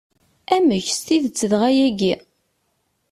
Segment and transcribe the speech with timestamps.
[0.55, 2.13] Amek s tidett dɣa ayagi?